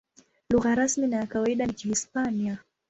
Lugha 0.49 0.75
rasmi 0.75 1.07
na 1.07 1.17
ya 1.17 1.27
kawaida 1.27 1.65
ni 1.65 1.73
Kihispania. 1.73 2.57